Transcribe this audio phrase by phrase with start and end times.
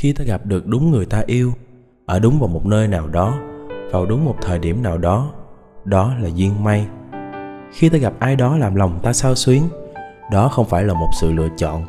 [0.00, 1.52] Khi ta gặp được đúng người ta yêu,
[2.06, 3.38] ở đúng vào một nơi nào đó,
[3.90, 5.30] vào đúng một thời điểm nào đó
[5.84, 6.86] đó là duyên may.
[7.72, 9.62] Khi ta gặp ai đó làm lòng ta sao xuyến,
[10.30, 11.84] đó không phải là một sự lựa chọn,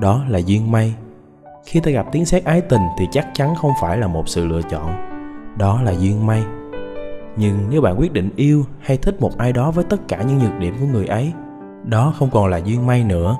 [0.00, 0.94] đó là duyên may.
[1.64, 4.46] Khi ta gặp tiếng sét ái tình thì chắc chắn không phải là một sự
[4.46, 4.92] lựa chọn,
[5.56, 6.42] đó là duyên may.
[7.36, 10.38] Nhưng nếu bạn quyết định yêu hay thích một ai đó với tất cả những
[10.38, 11.32] nhược điểm của người ấy,
[11.84, 13.36] đó không còn là duyên may nữa,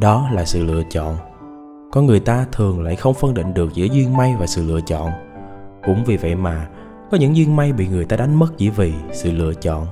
[0.00, 1.16] đó là sự lựa chọn
[1.94, 4.80] con người ta thường lại không phân định được giữa duyên may và sự lựa
[4.80, 5.10] chọn.
[5.86, 6.68] Cũng vì vậy mà,
[7.10, 9.86] có những duyên may bị người ta đánh mất chỉ vì sự lựa chọn.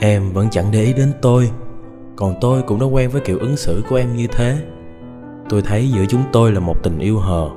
[0.00, 1.50] Em vẫn chẳng để ý đến tôi,
[2.16, 4.58] còn tôi cũng đã quen với kiểu ứng xử của em như thế.
[5.48, 7.48] Tôi thấy giữa chúng tôi là một tình yêu hờ.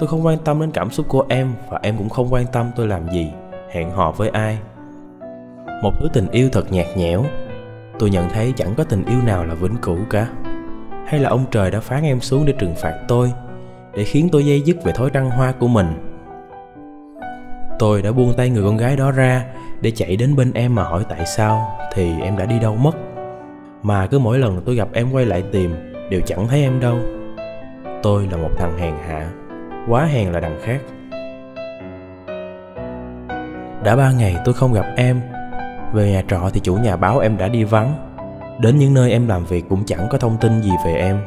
[0.00, 2.70] Tôi không quan tâm đến cảm xúc của em và em cũng không quan tâm
[2.76, 3.30] tôi làm gì,
[3.70, 4.58] hẹn hò với ai.
[5.82, 7.24] Một thứ tình yêu thật nhạt nhẽo
[7.98, 10.26] tôi nhận thấy chẳng có tình yêu nào là vĩnh cửu cả.
[11.06, 13.32] Hay là ông trời đã phán em xuống để trừng phạt tôi,
[13.94, 15.86] để khiến tôi dây dứt về thói trăng hoa của mình?
[17.78, 19.44] Tôi đã buông tay người con gái đó ra
[19.80, 22.96] để chạy đến bên em mà hỏi tại sao thì em đã đi đâu mất.
[23.82, 25.76] Mà cứ mỗi lần tôi gặp em quay lại tìm
[26.10, 26.98] đều chẳng thấy em đâu.
[28.02, 29.30] Tôi là một thằng hèn hạ,
[29.88, 30.80] quá hèn là đằng khác.
[33.84, 35.20] Đã ba ngày tôi không gặp em
[35.92, 37.94] về nhà trọ thì chủ nhà báo em đã đi vắng.
[38.60, 41.20] Đến những nơi em làm việc cũng chẳng có thông tin gì về em.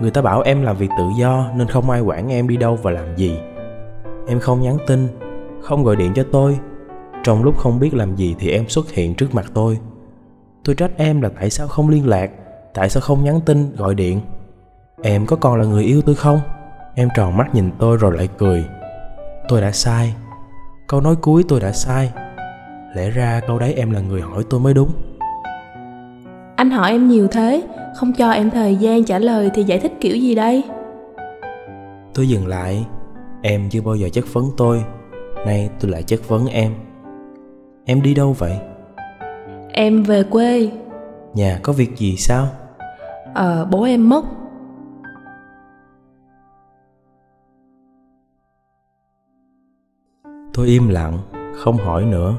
[0.00, 2.78] Người ta bảo em làm việc tự do nên không ai quản em đi đâu
[2.82, 3.38] và làm gì.
[4.28, 5.08] Em không nhắn tin,
[5.62, 6.58] không gọi điện cho tôi.
[7.24, 9.78] Trong lúc không biết làm gì thì em xuất hiện trước mặt tôi.
[10.64, 12.30] Tôi trách em là tại sao không liên lạc
[12.74, 14.20] Tại sao không nhắn tin, gọi điện.
[15.02, 16.40] Em có còn là người yêu tôi không?
[16.94, 18.64] Em tròn mắt nhìn tôi rồi lại cười.
[19.48, 20.14] Tôi đã sai.
[20.88, 22.12] Câu nói cuối tôi đã sai
[22.94, 24.90] lẽ ra câu đấy em là người hỏi tôi mới đúng.
[26.56, 27.62] Anh hỏi em nhiều thế
[27.94, 30.64] không cho em thời gian trả lời thì giải thích kiểu gì đây?
[32.14, 32.86] Tôi dừng lại.
[33.42, 34.84] Em chưa bao giờ chất vấn tôi.
[35.46, 36.74] Nay tôi lại chất vấn em.
[37.84, 38.58] Em đi đâu vậy?
[39.72, 40.70] Em về quê.
[41.34, 42.46] Nhà có việc gì sao?
[43.34, 44.24] Ờ bố em mất.
[50.54, 51.18] Tôi im lặng
[51.54, 52.36] không hỏi nữa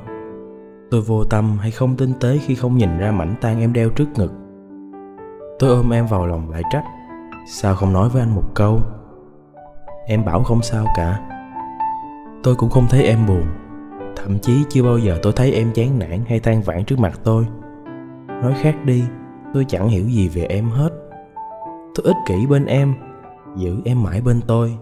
[0.92, 3.90] tôi vô tâm hay không tinh tế khi không nhìn ra mảnh tang em đeo
[3.90, 4.32] trước ngực.
[5.60, 6.84] Tôi ôm em vào lòng lại trách.
[7.48, 8.80] Sao không nói với anh một câu?
[10.06, 11.20] Em bảo không sao cả.
[12.44, 13.44] Tôi cũng không thấy em buồn.
[14.16, 17.20] Thậm chí chưa bao giờ tôi thấy em chán nản hay than vãn trước mặt
[17.24, 17.48] tôi.
[18.28, 19.04] Nói khác đi,
[19.54, 20.90] tôi chẳng hiểu gì về em hết.
[21.96, 22.94] Tôi ích kỷ bên em,
[23.56, 24.78] giữ em mãi bên tôi.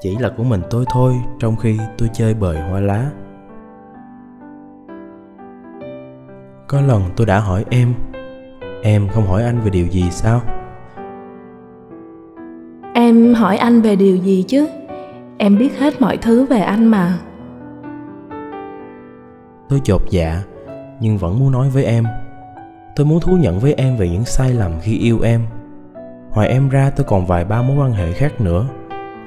[0.00, 3.10] Chỉ là của mình tôi thôi, trong khi tôi chơi bời hoa lá.
[6.68, 7.94] Có lần tôi đã hỏi em
[8.82, 10.40] em không hỏi anh về điều gì sao?
[12.94, 14.68] Em hỏi anh về điều gì chứ?
[15.38, 17.18] Em biết hết mọi thứ về anh mà.
[19.68, 20.42] Tôi chột dạ
[21.00, 22.04] nhưng vẫn muốn nói với em.
[22.96, 25.40] Tôi muốn thú nhận với em về những sai lầm khi yêu em.
[26.34, 28.66] Ngoài em ra tôi còn vài ba mối quan hệ khác nữa.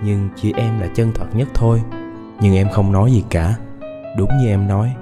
[0.03, 1.81] Nhưng chỉ em là chân thật nhất thôi.
[2.41, 3.55] Nhưng em không nói gì cả.
[4.17, 4.93] Đúng như em nói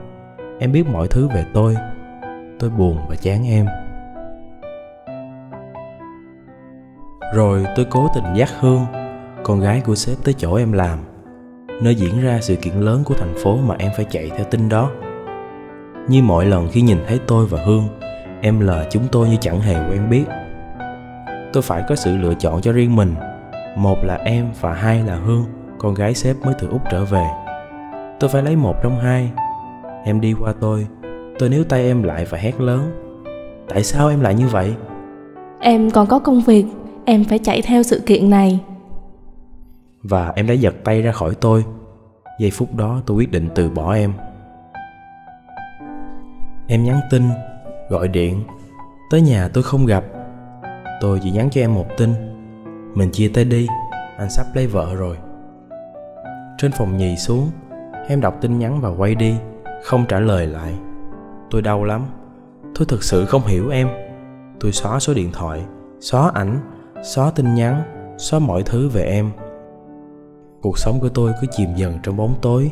[0.60, 1.76] em biết mọi thứ về tôi
[2.60, 3.66] tôi buồn và chán em.
[7.34, 8.86] Rồi tôi cố tình dắt hương,
[9.44, 11.00] con gái của sếp tới chỗ em làm,
[11.82, 14.70] nơi diễn ra sự kiện lớn của thành phố mà em phải chạy theo tin
[14.70, 14.92] đó.
[16.08, 17.88] Như mọi lần khi nhìn thấy tôi và hương,
[18.42, 20.26] em lờ chúng tôi như chẳng hề quen biết.
[21.54, 23.16] Tôi phải có sự lựa chọn cho riêng mình,
[23.76, 25.46] một là em và hai là hương,
[25.78, 27.26] con gái sếp mới từ úc trở về.
[28.20, 29.32] Tôi phải lấy một trong hai,
[30.04, 30.88] em đi qua tôi
[31.40, 32.92] tôi níu tay em lại và hét lớn.
[33.70, 34.76] Tại sao em lại như vậy?
[35.60, 36.66] Em còn có công việc
[37.06, 38.60] em phải chạy theo sự kiện này.
[40.04, 41.66] Và em đã giật tay ra khỏi tôi.
[42.40, 44.14] Giây phút đó tôi quyết định từ bỏ em.
[46.68, 47.24] Em nhắn tin
[47.90, 48.44] gọi điện.
[49.10, 50.04] Tới nhà tôi không gặp.
[51.02, 52.10] Tôi chỉ nhắn cho em một tin.
[52.96, 53.68] Mình chia tay đi
[54.18, 55.18] anh sắp lấy vợ rồi.
[56.58, 57.50] Trên phòng nhì xuống
[58.08, 59.36] em đọc tin nhắn và quay đi
[59.84, 60.74] không trả lời lại
[61.50, 62.06] tôi đau lắm.
[62.76, 63.90] Tôi thực sự không hiểu em.
[64.60, 65.66] Tôi xóa số điện thoại,
[66.00, 66.60] xóa ảnh,
[67.04, 67.84] xóa tin nhắn,
[68.18, 69.32] xóa mọi thứ về em.
[70.62, 72.72] Cuộc sống của tôi cứ chìm dần trong bóng tối.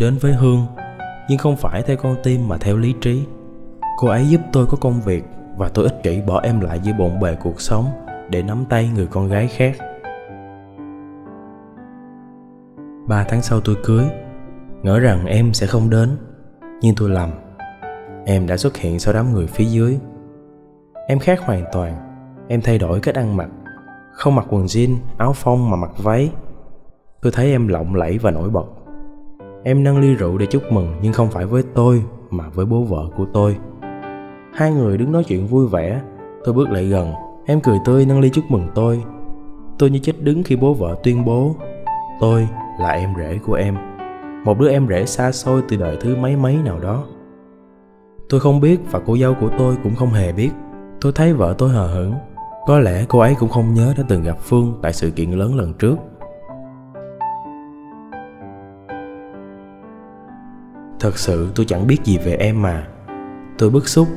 [0.00, 0.66] đến với hương
[1.28, 3.24] nhưng không phải theo con tim mà theo lý trí.
[3.98, 5.24] Cô ấy giúp tôi có công việc
[5.56, 7.84] và tôi ích kỷ bỏ em lại giữa bộn bề cuộc sống
[8.30, 9.76] để nắm tay người con gái khác.
[13.08, 14.04] Ba tháng sau tôi cưới
[14.82, 16.16] Ngỡ rằng em sẽ không đến
[16.82, 17.30] Nhưng tôi lầm.
[18.26, 19.98] Em đã xuất hiện sau đám người phía dưới.
[21.06, 22.10] Em khác hoàn toàn
[22.48, 23.48] Em thay đổi cách ăn mặc.
[24.12, 26.32] Không mặc quần jean, áo phông mà mặc váy.
[27.22, 28.79] Tôi thấy em lộng lẫy và nổi bật
[29.62, 32.82] em nâng ly rượu để chúc mừng, nhưng không phải với tôi, mà với bố
[32.82, 33.56] vợ của tôi.
[34.54, 36.00] Hai người đứng nói chuyện vui vẻ,
[36.44, 37.12] tôi bước lại gần.
[37.46, 39.02] Em cười tươi nâng ly chúc mừng tôi.
[39.78, 41.56] Tôi như chết đứng khi bố vợ tuyên bố,
[42.20, 42.48] tôi
[42.80, 43.76] là em rể của em.
[44.44, 47.04] Một đứa em rể xa xôi từ đời thứ mấy mấy nào đó.
[48.28, 50.50] Tôi không biết và cô dâu của tôi cũng không hề biết.
[51.00, 52.14] Tôi thấy vợ tôi hờ hững.
[52.66, 55.54] Có lẽ cô ấy cũng không nhớ đã từng gặp phương tại sự kiện lớn
[55.54, 55.96] lần trước.
[61.00, 62.86] Thật sự tôi chẳng biết gì về em mà.
[63.58, 64.08] Tôi bức xúc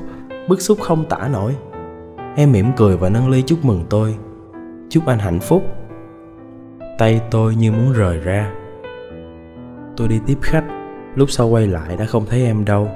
[0.48, 1.56] bức xúc không tả nổi.
[2.36, 4.16] Em mỉm cười và nâng ly chúc mừng tôi.
[4.90, 5.64] Chúc anh hạnh phúc.
[6.98, 8.52] Tay tôi như muốn rời ra.
[9.98, 10.64] Tôi đi tiếp khách.
[11.16, 12.88] Lúc sau quay lại đã không thấy em đâu.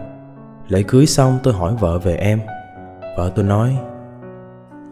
[0.67, 2.39] Lễ cưới xong tôi hỏi vợ về em.
[3.17, 3.77] Vợ tôi nói,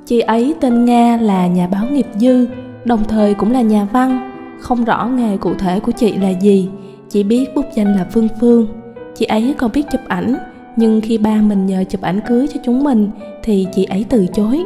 [0.06, 2.48] chị ấy tên nga là nhà báo nghiệp dư,
[2.86, 4.32] đồng thời cũng là nhà văn.
[4.62, 6.70] Không rõ nghề cụ thể của chị là gì.
[7.10, 8.68] Chỉ biết bút danh là phương phương
[9.16, 10.36] chị ấy còn biết chụp ảnh,
[10.76, 13.12] nhưng khi ba mình nhờ chụp ảnh cưới cho chúng mình,
[13.44, 14.64] thì chị ấy từ chối.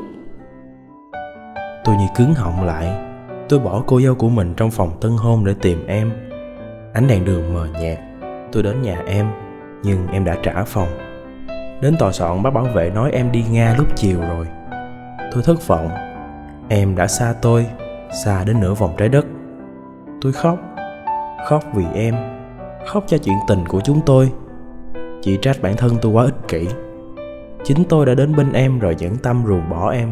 [1.84, 2.88] Tôi như cứng họng lại.
[3.50, 6.12] Tôi bỏ cô dâu của mình trong phòng tân hôn để tìm em.
[6.94, 7.98] Ánh đèn đường mờ nhạt.
[8.52, 9.28] Tôi đến nhà em,
[9.84, 10.88] nhưng em đã trả phòng.
[11.82, 14.46] Đến tòa soạn, bác bảo vệ nói em đi nga lúc chiều rồi.
[15.34, 15.90] Tôi thất vọng.
[16.70, 17.66] Em đã xa tôi,
[18.24, 19.26] xa đến nửa vòng trái đất.
[20.22, 20.60] Tôi khóc.
[21.46, 22.39] Khóc vì em
[22.88, 24.32] khóc cho chuyện tình của chúng tôi.
[25.22, 26.68] Chỉ trách bản thân tôi quá ích kỷ.
[27.64, 30.12] Chính tôi đã đến bên em rồi nhẫn tâm ruồng bỏ em.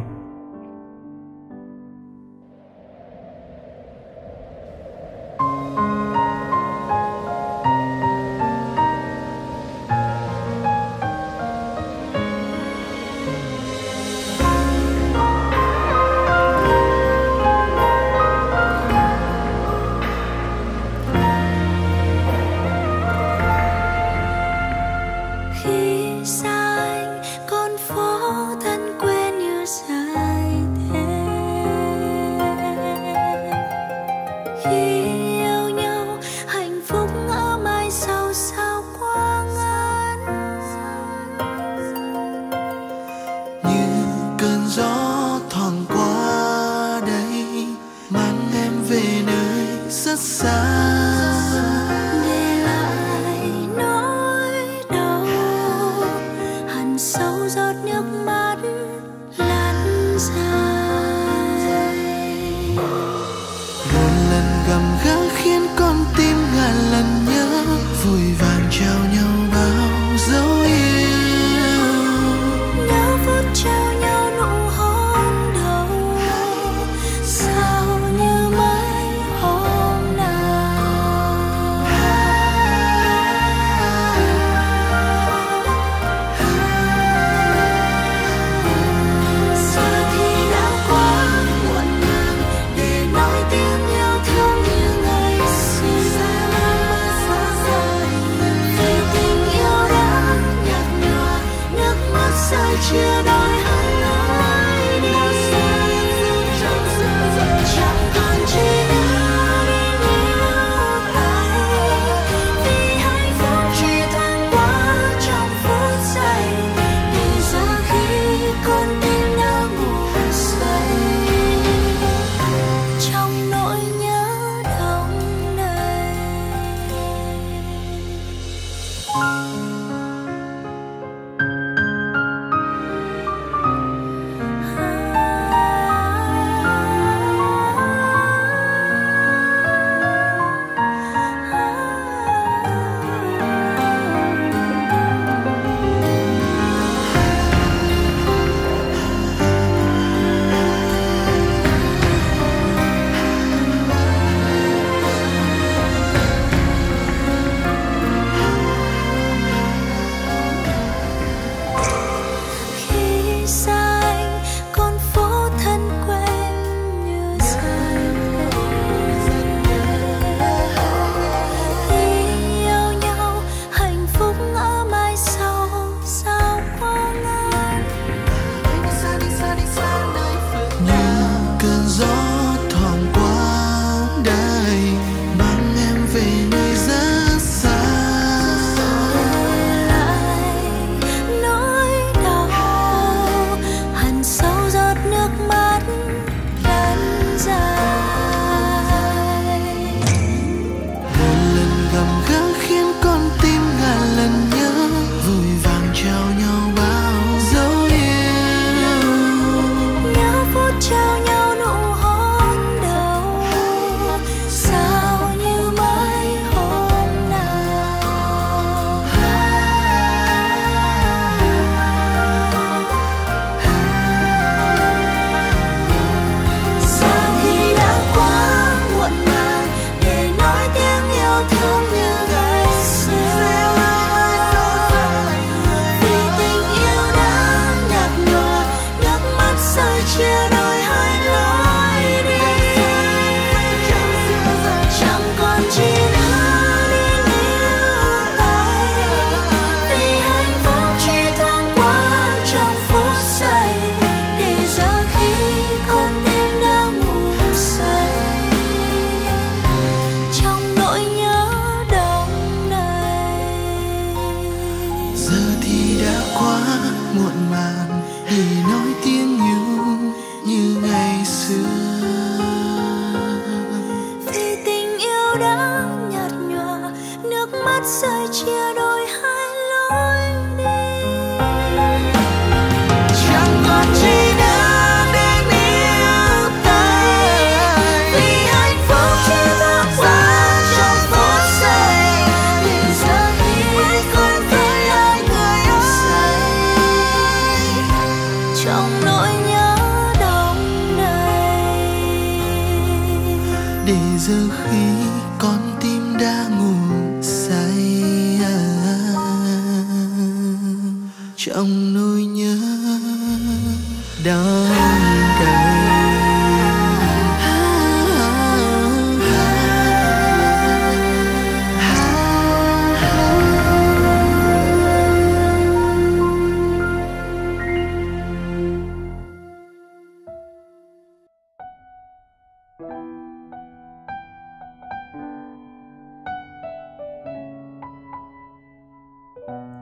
[277.79, 278.86] mắt rơi chia đôi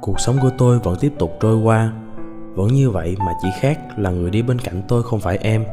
[0.05, 1.93] cuộc sống của tôi vẫn tiếp tục trôi qua.
[2.55, 5.65] Vẫn như vậy mà chỉ khác là người đi bên cạnh tôi không phải em.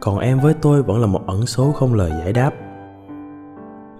[0.00, 2.50] Còn em với tôi vẫn là một ẩn số không lời giải đáp.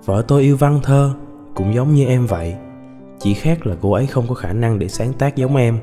[0.04, 1.14] Vợ tôi yêu văn thơ,
[1.54, 2.54] cũng giống như em vậy.
[3.18, 5.78] Chỉ khác là cô ấy không có khả năng để sáng tác giống em.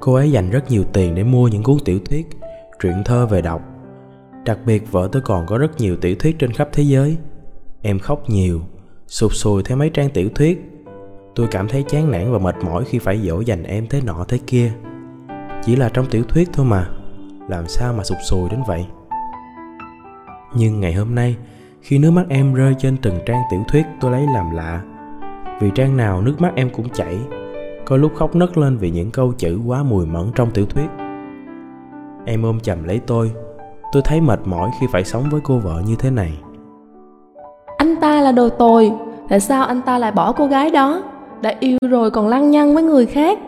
[0.00, 2.26] Cô ấy dành rất nhiều tiền để mua những cuốn tiểu thuyết,
[2.80, 3.62] truyện thơ về đọc.
[4.44, 7.16] Đặc biệt vợ tôi còn có rất nhiều tiểu thuyết trên khắp thế giới.
[7.82, 8.60] Em khóc nhiều,
[9.06, 10.73] sụp sùi theo mấy trang tiểu thuyết
[11.34, 14.24] tôi cảm thấy chán nản và mệt mỏi khi phải dỗ dành em thế nọ
[14.28, 14.72] thế kia.
[15.64, 16.86] Chỉ là trong tiểu thuyết thôi mà.
[17.48, 18.86] Làm sao mà sụp sùi đến vậy?
[20.54, 21.36] Nhưng ngày hôm nay,
[21.80, 24.82] khi nước mắt em rơi trên từng trang tiểu thuyết, tôi lấy làm lạ.
[25.60, 27.18] Vì trang nào nước mắt em cũng chảy.
[27.84, 30.86] Có lúc khóc nấc lên vì những câu chữ quá mùi mẫn trong tiểu thuyết.
[32.26, 33.32] Em ôm chầm lấy tôi.
[33.92, 36.38] Tôi thấy mệt mỏi khi phải sống với cô vợ như thế này.
[37.76, 38.92] Anh ta là đồ tồi.
[39.28, 41.02] Tại sao anh ta lại bỏ cô gái đó?
[41.44, 43.38] Đã yêu rồi còn lăng nhăng với người khác.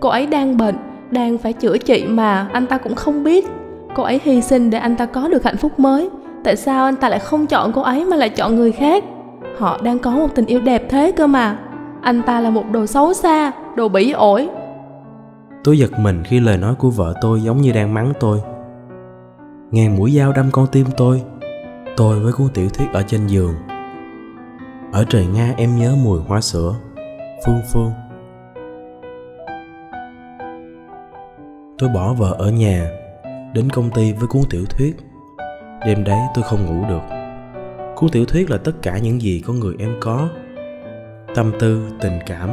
[0.00, 0.74] Cô ấy đang bệnh,
[1.10, 3.46] đang phải chữa trị mà anh ta cũng không biết.
[3.94, 6.10] Cô ấy hy sinh để anh ta có được hạnh phúc mới.
[6.44, 9.04] Tại sao anh ta lại không chọn cô ấy mà lại chọn người khác?
[9.58, 11.58] Họ đang có một tình yêu đẹp thế cơ mà.
[12.02, 14.48] Anh ta là một đồ xấu xa, đồ bỉ ổi.
[15.64, 18.38] Tôi giật mình khi lời nói của vợ tôi giống như đang mắng tôi.
[19.70, 21.22] Ngàn mũi dao đâm con tim tôi
[21.96, 23.54] tôi với cuốn tiểu thuyết ở trên giường.
[24.92, 26.74] Ở trời nga em nhớ mùi hoa sữa.
[27.46, 27.92] Phương Phương.
[31.78, 32.90] Tôi bỏ vợ ở nhà
[33.54, 34.96] Đến công ty với cuốn tiểu thuyết.
[35.86, 37.02] Đêm đấy tôi không ngủ được.
[37.96, 40.28] Cuốn tiểu thuyết là tất cả những gì con người em có.
[41.34, 42.50] Tâm tư, tình cảm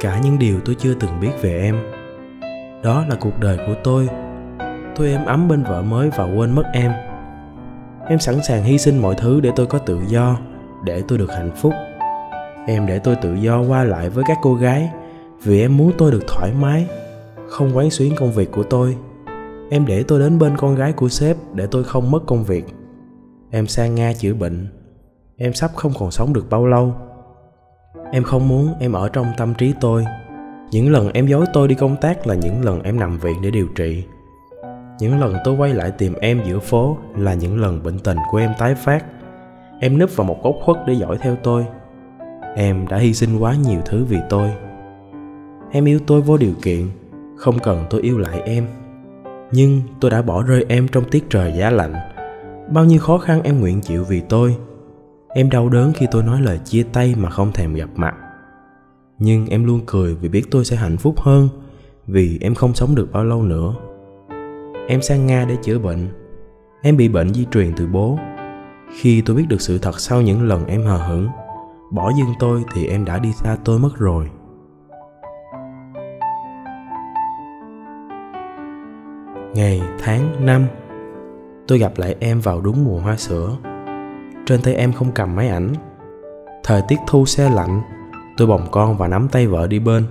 [0.00, 1.76] Cả những điều tôi chưa từng biết về em.
[2.82, 4.08] Đó là cuộc đời của tôi.
[4.96, 6.92] Tôi em ấm bên vợ mới và quên mất em.
[8.08, 10.36] Em sẵn sàng hy sinh mọi thứ để tôi có tự do
[10.84, 11.72] Để tôi được hạnh phúc
[12.66, 14.90] em để tôi tự do qua lại với các cô gái,
[15.42, 16.86] vì em muốn tôi được thoải mái,
[17.48, 18.96] không quán xuyến công việc của tôi.
[19.70, 22.64] Em để tôi đến bên con gái của sếp để tôi không mất công việc.
[23.50, 24.68] Em sang nga chữa bệnh.
[25.36, 26.94] Em sắp không còn sống được bao lâu.
[28.12, 30.04] Em không muốn em ở trong tâm trí tôi.
[30.70, 33.50] Những lần em dối tôi đi công tác là những lần em nằm viện để
[33.50, 34.04] điều trị.
[34.98, 38.38] Những lần tôi quay lại tìm em giữa phố là những lần bệnh tình của
[38.38, 39.04] em tái phát.
[39.80, 41.66] Em núp vào một góc khuất để dõi theo tôi
[42.56, 44.50] em đã hy sinh quá nhiều thứ vì tôi.
[45.70, 46.86] Em yêu tôi vô điều kiện,
[47.36, 48.66] không cần tôi yêu lại em.
[49.52, 51.94] Nhưng tôi đã bỏ rơi em trong tiết trời giá lạnh.
[52.72, 54.56] Bao nhiêu khó khăn em nguyện chịu vì tôi.
[55.34, 58.14] Em đau đớn khi tôi nói lời chia tay mà không thèm gặp mặt.
[59.18, 61.48] Nhưng em luôn cười vì biết tôi sẽ hạnh phúc hơn,
[62.06, 63.74] vì em không sống được bao lâu nữa.
[64.88, 66.08] Em sang nga để chữa bệnh.
[66.82, 68.18] Em bị bệnh di truyền từ bố.
[68.98, 71.28] Khi tôi biết được sự thật sau những lần em hờ hững
[71.90, 74.30] bỏ dưng tôi thì em đã đi xa, tôi mất rồi.
[79.54, 80.66] Ngày tháng năm,
[81.68, 83.56] tôi gặp lại em vào đúng mùa hoa sữa.
[84.46, 85.72] Trên tay em không cầm máy ảnh.
[86.64, 87.80] Thời tiết thu xe lạnh,
[88.36, 90.04] tôi bồng con và nắm tay vợ đi bên.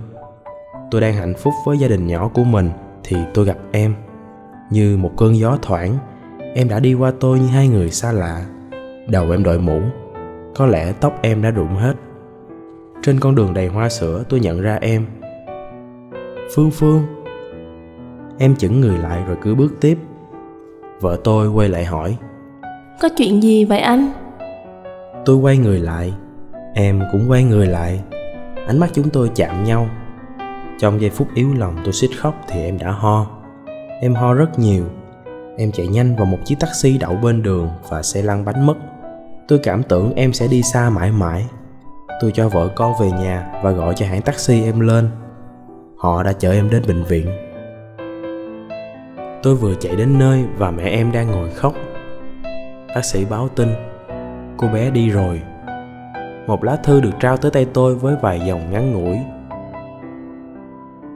[0.90, 2.70] Tôi đang hạnh phúc với gia đình nhỏ của mình
[3.04, 3.94] thì tôi gặp em.
[4.70, 5.98] Như một cơn gió thoảng,
[6.54, 8.46] em đã đi qua tôi như hai người xa lạ.
[9.08, 9.80] Đầu em đội mũ
[10.56, 11.94] có lẽ tóc em đã rụng hết.
[13.02, 15.06] Trên con đường đầy hoa sữa tôi nhận ra em.
[16.54, 17.02] Phương phương.
[18.38, 19.98] Em chững người lại rồi cứ bước tiếp.
[21.00, 22.16] Vợ tôi quay lại hỏi.
[23.00, 24.12] Có chuyện gì vậy anh?
[25.24, 26.12] Tôi quay người lại.
[26.74, 28.00] Em cũng quay người lại.
[28.66, 29.88] Ánh mắt chúng tôi chạm nhau.
[30.78, 33.26] Trong giây phút yếu lòng tôi suýt khóc thì em đã ho.
[34.00, 34.84] Em ho rất nhiều.
[35.58, 38.76] Em chạy nhanh vào một chiếc taxi đậu bên đường và xe lăn bánh mất
[39.48, 41.44] tôi cảm tưởng em sẽ đi xa mãi mãi.
[42.20, 45.08] Tôi cho vợ con về nhà và gọi cho hãng taxi em lên.
[45.96, 47.26] Họ đã chở em đến bệnh viện.
[49.42, 51.74] Tôi vừa chạy đến nơi và mẹ em đang ngồi khóc.
[52.94, 53.68] Bác sĩ báo tin,
[54.56, 55.40] cô bé đi rồi.
[56.46, 59.18] Một lá thư được trao tới tay tôi với vài dòng ngắn ngủi.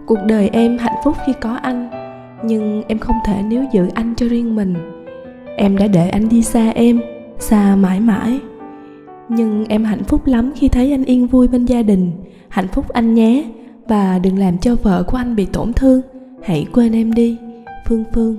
[0.06, 1.90] Cuộc đời em hạnh phúc khi có anh,
[2.44, 4.74] nhưng em không thể níu giữ anh cho riêng mình.
[5.56, 7.00] Em đã để anh đi xa em
[7.40, 8.40] xa mãi mãi.
[9.28, 12.12] Nhưng em hạnh phúc lắm khi thấy anh yên vui bên gia đình,
[12.48, 13.44] hạnh phúc anh nhé,
[13.88, 16.00] và đừng làm cho vợ của anh bị tổn thương.
[16.42, 17.38] Hãy quên em đi,
[17.86, 18.38] phương phương.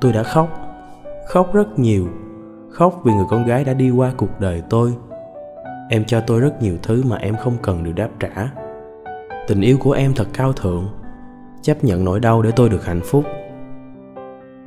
[0.00, 0.48] Tôi đã khóc
[1.28, 2.08] khóc rất nhiều,
[2.70, 4.94] khóc vì người con gái đã đi qua cuộc đời tôi.
[5.90, 8.50] Em cho tôi rất nhiều thứ mà em không cần được đáp trả.
[9.48, 10.88] Tình yêu của em thật cao thượng,
[11.62, 13.24] chấp nhận nỗi đau để tôi được hạnh phúc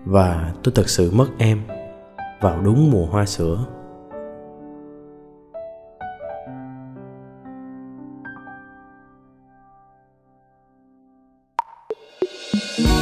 [0.06, 1.62] và tôi thật sự mất em
[2.42, 3.66] vào đúng mùa hoa sữa.
[12.78, 13.01] hạnh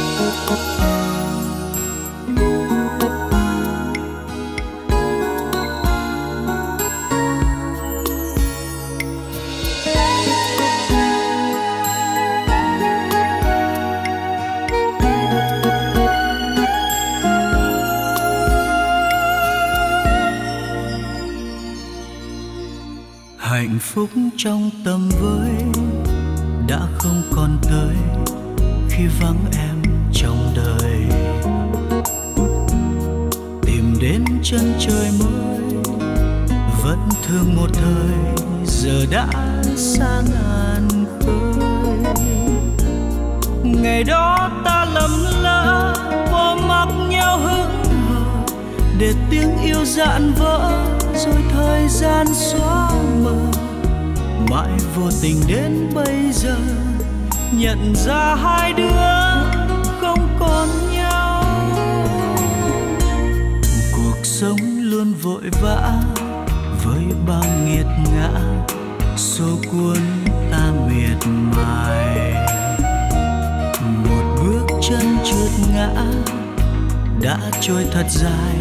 [24.42, 25.50] trong tầm với
[26.68, 27.96] đã không còn tới
[28.88, 31.00] khi vắng em trong đời.
[33.62, 35.60] Tìm đến chân trời mới,
[36.82, 39.28] vẫn thương một thời, giờ đã
[39.76, 40.88] xa ngàn
[41.20, 42.14] khơi.
[43.64, 45.10] Ngày đó ta lầm
[45.42, 45.94] lỡ,
[46.32, 48.46] bỏ mặc nhau hững hờ,
[48.98, 52.90] để tiếng yêu dạn vỡ, rồi thời gian xóa
[53.24, 53.49] mờ
[54.50, 56.56] mãi vô tình đến bây giờ.
[57.52, 59.02] Nhận ra hai đứa
[60.00, 61.44] không còn nhau.
[63.92, 66.02] Cuộc sống luôn vội vã
[66.84, 68.30] với bao nghiệt ngã.
[69.16, 69.98] Số cuốn
[70.50, 72.34] ta miệt mài.
[73.80, 75.90] Một bước chân trượt ngã
[77.22, 78.56] đã trôi thật dài,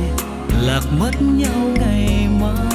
[0.61, 2.68] lạc mất nhau ngày mai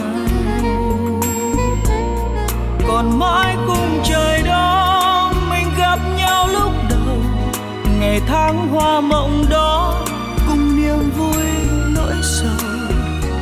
[2.88, 7.16] còn mãi cùng trời đó mình gặp nhau lúc đầu,
[8.01, 10.05] ngày tháng hoa mộng đó.
[10.49, 11.44] Cùng niềm vui
[11.94, 12.68] nỗi sầu,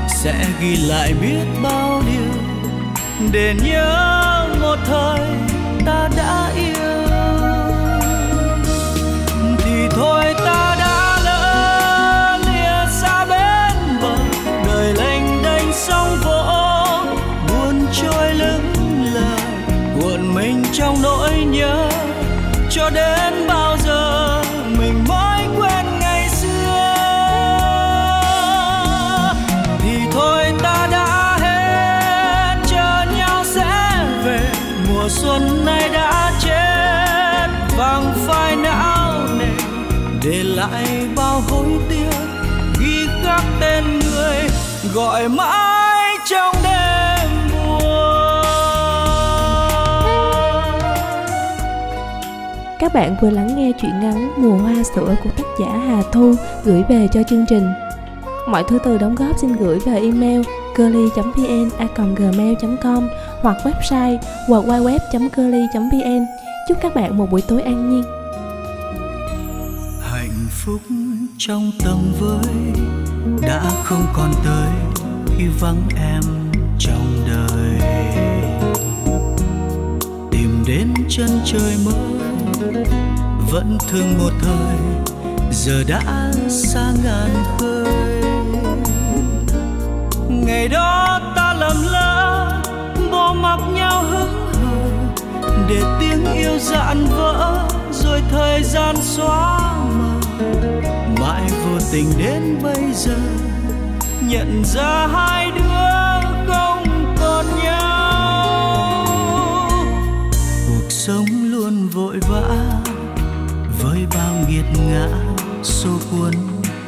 [0.09, 2.42] sẽ ghi lại biết bao điều.
[3.33, 5.20] Để nhớ một thời
[5.87, 7.01] ta đã yêu.
[44.94, 48.42] Gọi mãi trong đêm buồn
[52.78, 56.34] Các bạn vừa lắng nghe chuyện ngắn Mùa hoa sữa của tác giả Hà Thu
[56.64, 57.68] gửi về cho chương trình.
[58.48, 60.40] Mọi thư từ đóng góp xin gửi về email
[60.76, 63.08] curly.vn@gmail.com
[63.40, 64.18] hoặc website
[64.48, 66.26] www.curly.vn.
[66.68, 68.04] Chúc các bạn một buổi tối an nhiên.
[70.00, 70.80] hạnh phúc
[71.38, 72.38] trong tầm với
[73.42, 74.70] đã không còn tới
[75.37, 76.22] khi vắng em
[76.78, 77.88] trong đời.
[80.30, 81.94] Tìm đến chân trời mới,
[83.50, 84.76] vẫn thương một thời,
[85.52, 88.22] giờ đã xa ngàn khơi.
[90.28, 92.62] Ngày đó ta lầm lỡ,
[93.12, 95.12] bỏ mặc nhau hững hờ,
[95.68, 99.71] để tiếng yêu dạn vỡ, rồi thời gian xóa
[101.92, 103.18] tình đến bây giờ,
[104.22, 109.06] nhận ra hai đứa không còn nhau.
[110.68, 112.56] Cuộc sống luôn vội vã
[113.82, 115.08] với bao nghiệt ngã
[115.62, 116.32] xô cuốn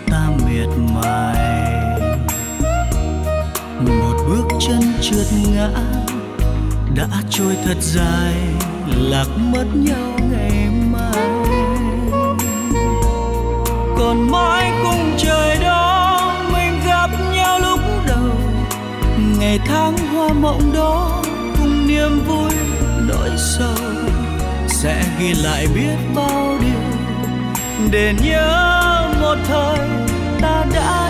[0.06, 1.54] ta miệt mài.
[3.80, 5.70] Một bước chân trượt ngã,
[6.96, 8.34] đã trôi thật dài,
[8.86, 11.43] lạc mất nhau ngày mai
[14.04, 16.32] còn mãi cùng trời đó.
[16.52, 18.30] Mình gặp nhau lúc đầu,
[19.38, 21.22] ngày tháng hoa mộng đó.
[21.58, 22.50] Cùng niềm vui
[23.08, 23.84] nỗi sầu
[24.68, 26.98] sẽ ghi lại biết bao điều.
[27.90, 29.78] Để nhớ một thời
[30.40, 31.03] ta đã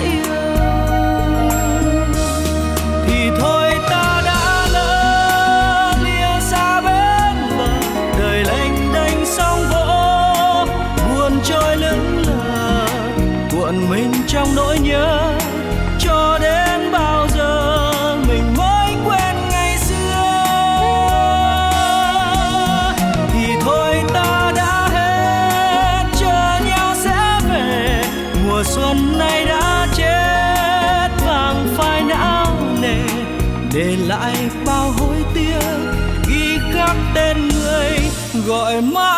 [38.74, 39.13] gọi mãi